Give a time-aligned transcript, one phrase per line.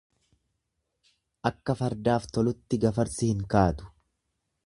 [1.49, 3.93] Akka fardaaf tolutti gafarsi hin kaatu.